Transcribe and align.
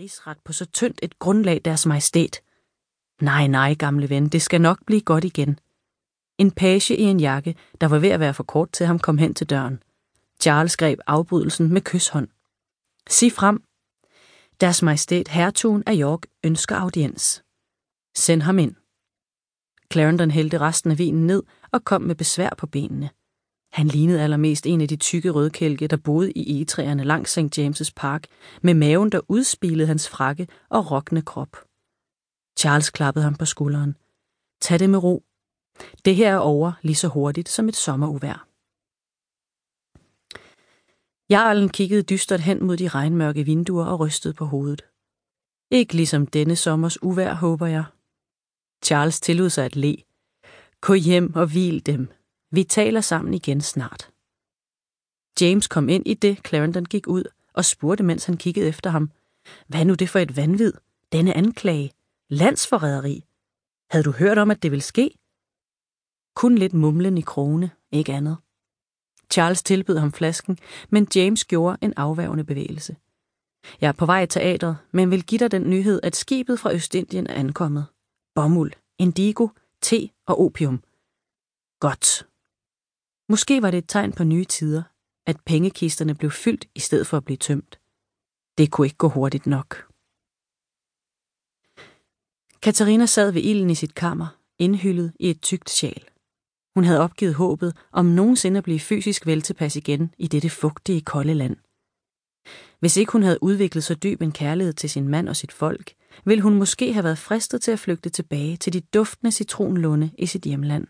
rigsret 0.00 0.38
på 0.44 0.52
så 0.52 0.64
tyndt 0.64 1.00
et 1.02 1.18
grundlag, 1.18 1.60
deres 1.64 1.86
majestæt. 1.86 2.40
Nej, 3.20 3.46
nej, 3.46 3.74
gamle 3.74 4.10
ven, 4.10 4.28
det 4.28 4.42
skal 4.42 4.60
nok 4.60 4.78
blive 4.86 5.00
godt 5.00 5.24
igen. 5.24 5.58
En 6.38 6.50
page 6.50 6.96
i 6.96 7.02
en 7.02 7.20
jakke, 7.20 7.54
der 7.80 7.86
var 7.86 7.98
ved 7.98 8.08
at 8.08 8.20
være 8.20 8.34
for 8.34 8.42
kort 8.42 8.72
til 8.72 8.86
ham, 8.86 8.98
kom 8.98 9.18
hen 9.18 9.34
til 9.34 9.50
døren. 9.50 9.82
Charles 10.40 10.76
greb 10.76 10.98
afbrydelsen 11.06 11.72
med 11.72 11.80
kyshånd. 11.80 12.28
Sig 13.08 13.32
frem. 13.32 13.62
Deres 14.60 14.82
majestæt 14.82 15.28
hertugen 15.28 15.82
af 15.86 15.94
York 15.96 16.22
ønsker 16.44 16.76
audiens. 16.76 17.42
Send 18.16 18.42
ham 18.42 18.58
ind. 18.58 18.74
Clarendon 19.92 20.30
hældte 20.30 20.58
resten 20.58 20.90
af 20.90 20.98
vinen 20.98 21.26
ned 21.26 21.42
og 21.72 21.84
kom 21.84 22.02
med 22.02 22.14
besvær 22.14 22.50
på 22.58 22.66
benene. 22.66 23.10
Han 23.76 23.88
lignede 23.88 24.22
allermest 24.22 24.66
en 24.66 24.80
af 24.80 24.88
de 24.88 24.96
tykke 24.96 25.30
rødkælke, 25.30 25.86
der 25.86 25.96
boede 25.96 26.32
i 26.32 26.56
egetræerne 26.56 27.04
langs 27.04 27.30
St. 27.30 27.58
James' 27.58 27.92
Park, 27.96 28.26
med 28.62 28.74
maven, 28.74 29.12
der 29.12 29.20
udspilede 29.28 29.86
hans 29.86 30.08
frakke 30.08 30.48
og 30.68 30.90
rokkende 30.90 31.22
krop. 31.22 31.56
Charles 32.58 32.90
klappede 32.90 33.24
ham 33.24 33.34
på 33.34 33.44
skulderen. 33.44 33.96
Tag 34.60 34.78
det 34.78 34.90
med 34.90 34.98
ro. 34.98 35.24
Det 36.04 36.16
her 36.16 36.32
er 36.32 36.38
over 36.38 36.72
lige 36.82 36.94
så 36.94 37.08
hurtigt 37.08 37.48
som 37.48 37.68
et 37.68 37.76
sommeruvær. 37.76 38.48
Jarlen 41.30 41.68
kiggede 41.68 42.02
dystert 42.02 42.40
hen 42.40 42.64
mod 42.64 42.76
de 42.76 42.88
regnmørke 42.88 43.44
vinduer 43.44 43.84
og 43.84 44.00
rystede 44.00 44.34
på 44.34 44.44
hovedet. 44.44 44.82
Ikke 45.70 45.94
ligesom 45.94 46.26
denne 46.26 46.56
sommers 46.56 47.02
uvær, 47.02 47.34
håber 47.34 47.66
jeg. 47.66 47.84
Charles 48.84 49.20
tillod 49.20 49.50
sig 49.50 49.64
at 49.64 49.76
le. 49.76 49.96
Gå 50.80 50.94
hjem 50.94 51.34
og 51.34 51.46
hvil 51.46 51.86
dem. 51.86 52.08
Vi 52.50 52.64
taler 52.64 53.00
sammen 53.00 53.34
igen 53.34 53.60
snart. 53.60 54.10
James 55.40 55.68
kom 55.68 55.88
ind 55.88 56.06
i 56.06 56.14
det, 56.14 56.46
Clarendon 56.46 56.84
gik 56.84 57.06
ud, 57.06 57.24
og 57.52 57.64
spurgte, 57.64 58.04
mens 58.04 58.24
han 58.24 58.36
kiggede 58.36 58.68
efter 58.68 58.90
ham. 58.90 59.10
Hvad 59.66 59.80
er 59.80 59.84
nu 59.84 59.94
det 59.94 60.08
for 60.08 60.18
et 60.18 60.36
vanvid? 60.36 60.72
Denne 61.12 61.34
anklage? 61.34 61.92
Landsforræderi? 62.30 63.24
Havde 63.90 64.04
du 64.04 64.10
hørt 64.10 64.38
om, 64.38 64.50
at 64.50 64.62
det 64.62 64.70
ville 64.70 64.82
ske? 64.82 65.10
Kun 66.34 66.58
lidt 66.58 66.74
mumlen 66.74 67.18
i 67.18 67.20
krone, 67.20 67.70
ikke 67.92 68.12
andet. 68.12 68.36
Charles 69.30 69.62
tilbød 69.62 69.98
ham 69.98 70.12
flasken, 70.12 70.58
men 70.90 71.08
James 71.14 71.44
gjorde 71.44 71.78
en 71.82 71.94
afværgende 71.96 72.44
bevægelse. 72.44 72.96
Jeg 73.80 73.88
er 73.88 73.92
på 73.92 74.06
vej 74.06 74.22
i 74.22 74.26
teatret, 74.26 74.76
men 74.92 75.10
vil 75.10 75.24
give 75.24 75.38
dig 75.38 75.50
den 75.50 75.70
nyhed, 75.70 76.00
at 76.02 76.16
skibet 76.16 76.60
fra 76.60 76.74
Østindien 76.74 77.26
er 77.26 77.34
ankommet. 77.34 77.86
Bomuld, 78.34 78.72
indigo, 78.98 79.48
te 79.80 80.10
og 80.26 80.40
opium. 80.40 80.82
Godt. 81.80 82.26
Måske 83.28 83.62
var 83.62 83.70
det 83.70 83.78
et 83.78 83.88
tegn 83.88 84.12
på 84.12 84.24
nye 84.24 84.44
tider, 84.44 84.82
at 85.26 85.40
pengekisterne 85.46 86.14
blev 86.14 86.30
fyldt 86.30 86.64
i 86.74 86.80
stedet 86.80 87.06
for 87.06 87.16
at 87.16 87.24
blive 87.24 87.36
tømt. 87.36 87.80
Det 88.58 88.70
kunne 88.70 88.86
ikke 88.86 88.96
gå 88.96 89.08
hurtigt 89.08 89.46
nok. 89.46 89.86
Katarina 92.62 93.06
sad 93.06 93.30
ved 93.32 93.42
ilden 93.42 93.70
i 93.70 93.74
sit 93.74 93.94
kammer, 93.94 94.38
indhyllet 94.58 95.12
i 95.20 95.30
et 95.30 95.42
tykt 95.42 95.70
sjal. 95.70 96.04
Hun 96.74 96.84
havde 96.84 97.00
opgivet 97.00 97.34
håbet 97.34 97.76
om 97.92 98.06
nogensinde 98.06 98.58
at 98.58 98.64
blive 98.64 98.80
fysisk 98.80 99.26
veltilpas 99.26 99.76
igen 99.76 100.14
i 100.18 100.26
dette 100.26 100.50
fugtige, 100.50 101.00
kolde 101.00 101.34
land. 101.34 101.56
Hvis 102.80 102.96
ikke 102.96 103.12
hun 103.12 103.22
havde 103.22 103.42
udviklet 103.42 103.84
så 103.84 103.94
dyb 103.94 104.22
en 104.22 104.32
kærlighed 104.32 104.72
til 104.72 104.90
sin 104.90 105.08
mand 105.08 105.28
og 105.28 105.36
sit 105.36 105.52
folk, 105.52 105.94
ville 106.24 106.42
hun 106.42 106.54
måske 106.54 106.92
have 106.92 107.04
været 107.04 107.18
fristet 107.18 107.62
til 107.62 107.70
at 107.70 107.78
flygte 107.78 108.10
tilbage 108.10 108.56
til 108.56 108.72
de 108.72 108.80
duftende 108.80 109.32
citronlunde 109.32 110.10
i 110.18 110.26
sit 110.26 110.42
hjemland. 110.42 110.86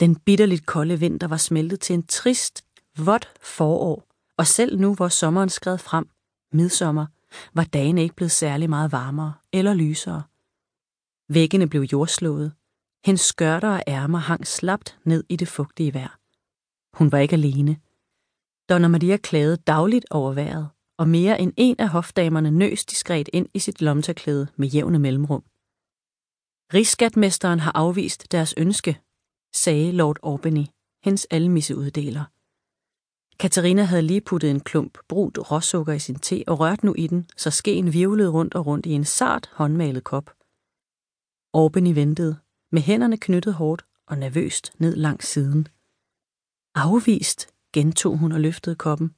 Den 0.00 0.16
bitterligt 0.16 0.66
kolde 0.66 1.00
vinter 1.00 1.28
var 1.28 1.36
smeltet 1.36 1.80
til 1.80 1.94
en 1.94 2.06
trist, 2.06 2.64
vådt 2.98 3.32
forår, 3.40 4.06
og 4.36 4.46
selv 4.46 4.80
nu, 4.80 4.94
hvor 4.94 5.08
sommeren 5.08 5.48
skred 5.48 5.78
frem, 5.78 6.08
midsommer, 6.52 7.06
var 7.54 7.64
dagene 7.64 8.02
ikke 8.02 8.14
blevet 8.14 8.30
særlig 8.30 8.70
meget 8.70 8.92
varmere 8.92 9.34
eller 9.52 9.74
lysere. 9.74 10.22
Væggene 11.28 11.68
blev 11.68 11.82
jordslået. 11.82 12.52
Hendes 13.04 13.20
skørter 13.20 13.68
og 13.68 13.82
ærmer 13.88 14.18
hang 14.18 14.46
slapt 14.46 14.98
ned 15.04 15.24
i 15.28 15.36
det 15.36 15.48
fugtige 15.48 15.94
vejr. 15.94 16.18
Hun 16.98 17.12
var 17.12 17.18
ikke 17.18 17.32
alene. 17.32 17.76
Donna 18.68 18.88
Maria 18.88 19.16
klagede 19.16 19.56
dagligt 19.56 20.06
over 20.10 20.32
vejret, 20.32 20.68
og 20.98 21.08
mere 21.08 21.40
end 21.40 21.52
en 21.56 21.76
af 21.78 21.88
hofdamerne 21.88 22.50
nøs 22.50 22.84
diskret 22.84 23.28
ind 23.32 23.48
i 23.54 23.58
sit 23.58 23.82
lomterklæde 23.82 24.48
med 24.56 24.68
jævne 24.68 24.98
mellemrum. 24.98 25.44
Rigsskatmesteren 26.74 27.60
har 27.60 27.72
afvist 27.74 28.32
deres 28.32 28.54
ønske, 28.56 29.00
sagde 29.56 29.92
Lord 29.92 30.16
Albany, 30.22 30.66
hendes 31.04 31.26
almisseuddeler. 31.30 32.24
Katarina 33.38 33.82
havde 33.82 34.02
lige 34.02 34.20
puttet 34.20 34.50
en 34.50 34.60
klump 34.60 34.98
brunt 35.08 35.38
råsukker 35.50 35.92
i 35.92 35.98
sin 35.98 36.18
te 36.18 36.44
og 36.46 36.60
rørt 36.60 36.84
nu 36.84 36.94
i 36.94 37.06
den, 37.06 37.28
så 37.36 37.50
skeen 37.50 37.92
virvlede 37.92 38.28
rundt 38.28 38.54
og 38.54 38.66
rundt 38.66 38.86
i 38.86 38.90
en 38.90 39.04
sart 39.04 39.50
håndmalet 39.52 40.04
kop. 40.04 40.30
Albany 41.54 41.94
ventede, 41.94 42.36
med 42.72 42.82
hænderne 42.82 43.16
knyttet 43.16 43.54
hårdt 43.54 43.84
og 44.06 44.18
nervøst 44.18 44.72
ned 44.78 44.96
langs 44.96 45.26
siden. 45.28 45.68
Afvist, 46.74 47.48
gentog 47.72 48.16
hun 48.18 48.32
og 48.32 48.40
løftede 48.40 48.76
koppen. 48.76 49.14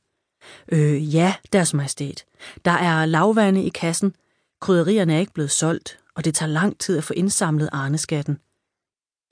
Øh, 0.68 1.14
ja, 1.14 1.34
deres 1.52 1.74
majestæt. 1.74 2.24
Der 2.64 2.70
er 2.70 3.06
lavvande 3.06 3.64
i 3.64 3.68
kassen. 3.68 4.14
Krydderierne 4.60 5.14
er 5.14 5.18
ikke 5.18 5.32
blevet 5.32 5.50
solgt, 5.50 6.00
og 6.14 6.24
det 6.24 6.34
tager 6.34 6.50
lang 6.50 6.78
tid 6.78 6.98
at 6.98 7.04
få 7.04 7.12
indsamlet 7.12 7.68
arneskatten. 7.72 8.38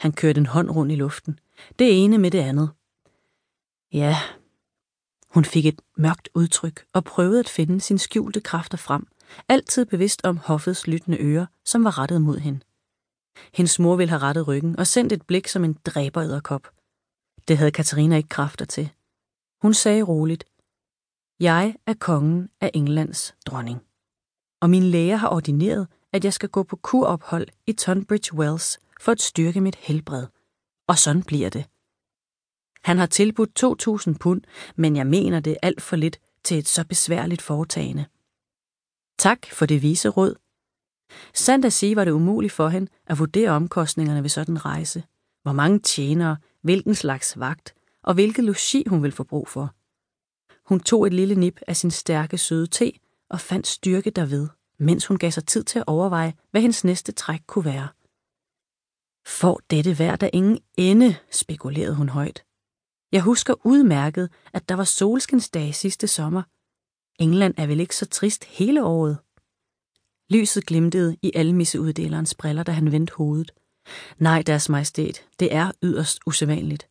Han 0.01 0.12
kørte 0.12 0.41
en 0.41 0.47
hånd 0.47 0.71
rundt 0.71 0.93
i 0.93 0.97
luften. 0.97 1.39
Det 1.79 2.05
ene 2.05 2.19
med 2.19 2.31
det 2.31 2.39
andet. 2.39 2.71
Ja, 3.93 4.17
hun 5.31 5.45
fik 5.45 5.67
et 5.67 5.81
mørkt 5.97 6.29
udtryk 6.34 6.84
og 6.93 7.05
prøvede 7.05 7.41
at 7.41 7.49
finde 7.49 7.81
sin 7.81 7.99
skjulte 7.99 8.41
kræfter 8.41 8.79
frem, 8.79 9.07
altid 9.49 9.87
bevidst 9.87 10.21
om 10.25 10.37
hoffets 10.37 10.87
lyttende 10.87 11.19
ører, 11.21 11.47
som 11.65 11.84
var 11.84 11.99
rettet 11.99 12.23
mod 12.23 12.39
hende. 12.39 12.61
Hendes 13.55 13.79
mor 13.79 13.97
ville 13.97 14.11
have 14.11 14.23
rettet 14.23 14.49
ryggen 14.49 14.79
og 14.79 14.87
sendt 14.87 15.12
et 15.12 15.27
blik 15.27 15.49
som 15.49 15.65
en 15.65 15.77
dræberæderkop. 15.84 16.69
Det 17.49 17.59
havde 17.59 17.71
Katarina 17.71 18.17
ikke 18.17 18.28
kræfter 18.28 18.65
til. 18.65 18.91
Hun 19.63 19.75
sagde 19.75 20.03
roligt, 20.03 20.45
Jeg 21.41 21.75
er 21.87 21.95
kongen 21.95 22.49
af 22.61 22.71
Englands 22.75 23.34
dronning. 23.47 23.81
Og 24.61 24.71
min 24.71 24.83
læge 24.83 25.17
har 25.17 25.28
ordineret, 25.28 25.89
at 26.13 26.25
jeg 26.25 26.33
skal 26.33 26.49
gå 26.49 26.63
på 26.63 26.77
kurophold 26.77 27.49
i 27.67 27.73
Tunbridge 27.73 28.34
Wells 28.34 28.81
for 29.01 29.12
at 29.12 29.21
styrke 29.21 29.61
mit 29.61 29.77
helbred. 29.77 30.27
Og 30.89 30.99
sådan 30.99 31.23
bliver 31.23 31.51
det. 31.51 31.65
Han 32.83 32.99
har 32.99 33.07
tilbudt 33.07 33.62
2.000 34.09 34.19
pund, 34.21 34.43
men 34.77 34.97
jeg 34.97 35.07
mener 35.07 35.41
det 35.41 35.57
alt 35.62 35.83
for 35.83 35.97
lidt 35.97 36.21
til 36.45 36.59
et 36.59 36.69
så 36.69 36.87
besværligt 36.87 37.43
foretagende. 37.43 38.05
Tak 39.19 39.47
for 39.53 39.67
det 39.67 39.83
vise 39.83 40.09
råd. 40.09 40.34
Sandt 41.34 41.65
at 41.65 41.73
sige 41.73 41.97
var 41.97 42.05
det 42.05 42.12
umuligt 42.12 42.53
for 42.53 42.69
hende 42.69 42.91
at 43.07 43.19
vurdere 43.19 43.51
omkostningerne 43.51 44.23
ved 44.23 44.29
sådan 44.29 44.55
en 44.55 44.65
rejse. 44.65 45.05
Hvor 45.43 45.53
mange 45.53 45.78
tjenere, 45.78 46.37
hvilken 46.63 46.95
slags 46.95 47.39
vagt 47.39 47.75
og 48.03 48.15
hvilket 48.15 48.45
logi 48.45 48.84
hun 48.89 49.03
ville 49.03 49.15
få 49.15 49.25
brug 49.25 49.49
for. 49.49 49.75
Hun 50.69 50.81
tog 50.81 51.07
et 51.07 51.15
lille 51.15 51.34
nip 51.34 51.61
af 51.67 51.77
sin 51.77 51.91
stærke 51.91 52.39
søde 52.39 52.67
te 52.67 52.93
og 53.31 53.41
fandt 53.41 53.67
styrke 53.67 54.11
derved, 54.11 54.49
mens 54.78 55.07
hun 55.07 55.17
gav 55.17 55.31
sig 55.31 55.47
tid 55.47 55.65
til 55.65 55.78
at 55.78 55.84
overveje, 55.87 56.34
hvad 56.51 56.61
hendes 56.61 56.84
næste 56.84 57.13
træk 57.13 57.41
kunne 57.47 57.65
være. 57.65 57.89
Får 59.27 59.61
dette 59.71 59.99
vejr 59.99 60.17
der 60.17 60.31
ingen 60.33 60.59
ende, 60.79 61.17
spekulerede 61.31 61.95
hun 61.95 62.09
højt. 62.09 62.45
Jeg 63.13 63.23
husker 63.23 63.55
udmærket, 63.67 64.31
at 64.53 64.69
der 64.69 64.75
var 64.75 64.85
solskinsdag 64.85 65.75
sidste 65.75 66.09
sommer. 66.09 66.43
England 67.23 67.55
er 67.57 67.67
vel 67.67 67.81
ikke 67.81 67.97
så 67.97 68.07
trist 68.07 68.45
hele 68.45 68.85
året? 68.85 69.19
Lyset 70.31 70.67
glimtede 70.67 71.17
i 71.23 71.33
almisseuddelerens 71.35 72.35
briller, 72.35 72.63
da 72.63 72.73
han 72.73 72.93
vendte 72.93 73.13
hovedet. 73.15 73.53
Nej, 74.19 74.43
deres 74.43 74.69
majestæt, 74.69 75.29
det 75.41 75.55
er 75.55 75.73
yderst 75.83 76.19
usædvanligt. 76.27 76.89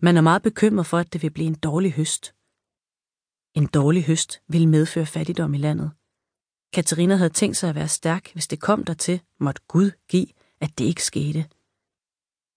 Man 0.00 0.16
er 0.16 0.20
meget 0.20 0.42
bekymret 0.42 0.86
for, 0.86 0.98
at 0.98 1.12
det 1.12 1.22
vil 1.22 1.30
blive 1.30 1.46
en 1.46 1.54
dårlig 1.54 1.92
høst. 1.92 2.34
En 3.54 3.66
dårlig 3.66 4.04
høst 4.04 4.42
vil 4.48 4.68
medføre 4.68 5.06
fattigdom 5.06 5.54
i 5.54 5.58
landet. 5.58 5.90
Katarina 6.72 7.16
havde 7.16 7.30
tænkt 7.30 7.56
sig 7.56 7.68
at 7.68 7.74
være 7.74 7.88
stærk, 7.88 8.32
hvis 8.32 8.48
det 8.48 8.60
kom 8.60 8.84
dertil, 8.84 9.20
måtte 9.40 9.62
Gud 9.68 9.90
give, 10.08 10.26
at 10.60 10.78
det 10.78 10.84
ikke 10.84 11.04
skete. 11.04 11.48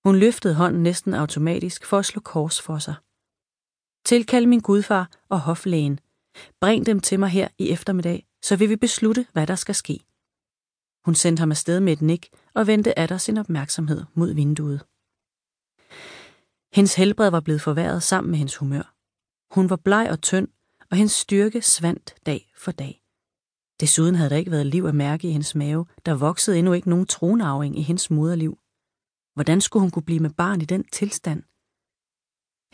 Hun 0.04 0.16
løftede 0.16 0.56
hånden 0.56 0.84
næsten 0.84 1.14
automatisk 1.14 1.86
for 1.86 2.00
at 2.00 2.06
slå 2.06 2.22
kors 2.22 2.62
for 2.62 2.78
sig. 2.78 2.96
Tilkald 4.06 4.46
min 4.46 4.60
gudfar 4.60 5.10
og 5.30 5.40
hoflægen. 5.40 6.00
Bring 6.62 6.86
dem 6.86 7.00
til 7.00 7.20
mig 7.20 7.30
her 7.30 7.48
i 7.58 7.70
eftermiddag, 7.70 8.28
så 8.42 8.56
vil 8.56 8.70
vi 8.70 8.76
beslutte, 8.76 9.28
hvad 9.34 9.48
der 9.48 9.56
skal 9.56 9.76
ske. 9.76 10.00
Hun 11.06 11.16
sendte 11.16 11.42
ham 11.42 11.52
afsted 11.52 11.80
med 11.80 11.94
et 11.94 12.02
nik 12.02 12.30
og 12.54 12.68
vendte 12.68 13.00
atter 13.00 13.18
sin 13.18 13.38
opmærksomhed 13.38 14.04
mod 14.14 14.34
vinduet. 14.34 14.86
Hendes 16.76 16.96
helbred 16.96 17.30
var 17.32 17.40
blevet 17.40 17.62
forværret 17.62 18.04
sammen 18.04 18.32
med 18.32 18.38
hendes 18.38 18.58
humør. 18.58 18.96
Hun 19.56 19.70
var 19.70 19.76
bleg 19.76 20.08
og 20.12 20.22
tynd, 20.22 20.48
og 20.92 20.98
hendes 20.98 21.12
styrke 21.12 21.62
svandt 21.62 22.16
dag 22.26 22.52
for 22.56 22.72
dag. 22.72 23.02
Desuden 23.80 24.16
havde 24.16 24.30
der 24.30 24.36
ikke 24.36 24.52
været 24.52 24.66
liv 24.66 24.86
at 24.86 24.96
mærke 24.96 25.28
i 25.28 25.32
hendes 25.32 25.56
mave, 25.56 25.86
der 26.06 26.14
voksede 26.14 26.60
endnu 26.60 26.74
ikke 26.74 26.90
nogen 26.90 27.06
tronarving 27.06 27.80
i 27.80 27.82
hendes 27.82 28.10
moderliv. 28.10 28.61
Hvordan 29.34 29.62
skulle 29.62 29.82
hun 29.82 29.92
kunne 29.92 30.04
blive 30.04 30.20
med 30.20 30.30
barn 30.30 30.62
i 30.62 30.66
den 30.66 30.84
tilstand? 30.84 31.44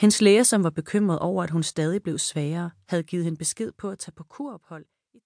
Hendes 0.02 0.22
læger, 0.22 0.44
som 0.44 0.64
var 0.64 0.70
bekymret 0.70 1.20
over, 1.20 1.44
at 1.44 1.50
hun 1.50 1.64
stadig 1.64 2.04
blev 2.04 2.18
svagere, 2.18 2.72
havde 2.90 3.04
givet 3.04 3.24
hende 3.26 3.38
besked 3.38 3.72
på 3.72 3.90
at 3.90 4.00
tage 4.00 4.12
på 4.12 4.24
kurophold 4.24 4.86